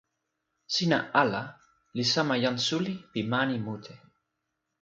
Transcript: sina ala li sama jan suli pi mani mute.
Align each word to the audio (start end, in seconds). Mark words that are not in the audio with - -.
sina 0.73 0.99
ala 1.23 1.41
li 1.95 2.03
sama 2.13 2.35
jan 2.43 2.57
suli 2.67 2.93
pi 3.11 3.21
mani 3.31 3.57
mute. 3.65 3.95